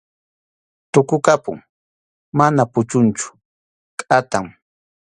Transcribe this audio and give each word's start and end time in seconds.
Tukukapun, 0.91 1.57
mana 2.37 2.61
puchunchu, 2.71 3.27
kʼatam. 3.99 4.45